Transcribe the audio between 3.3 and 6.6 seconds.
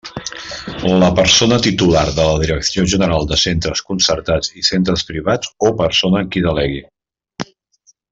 de Centres Concertats i Centres Privats o persona en qui